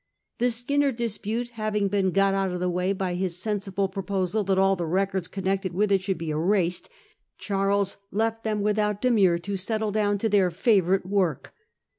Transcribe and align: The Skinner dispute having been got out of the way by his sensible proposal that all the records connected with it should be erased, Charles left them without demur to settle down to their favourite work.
The 0.39 0.49
Skinner 0.49 0.91
dispute 0.91 1.49
having 1.49 1.87
been 1.87 2.09
got 2.09 2.33
out 2.33 2.51
of 2.51 2.59
the 2.59 2.71
way 2.71 2.91
by 2.91 3.13
his 3.13 3.37
sensible 3.37 3.87
proposal 3.87 4.43
that 4.45 4.57
all 4.57 4.75
the 4.75 4.87
records 4.87 5.27
connected 5.27 5.73
with 5.75 5.91
it 5.91 6.01
should 6.01 6.17
be 6.17 6.31
erased, 6.31 6.89
Charles 7.37 7.97
left 8.09 8.43
them 8.43 8.61
without 8.61 8.99
demur 8.99 9.37
to 9.37 9.55
settle 9.55 9.91
down 9.91 10.17
to 10.17 10.27
their 10.27 10.49
favourite 10.49 11.05
work. 11.05 11.53